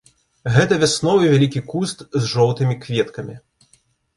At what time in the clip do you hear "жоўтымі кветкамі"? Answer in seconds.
2.33-3.35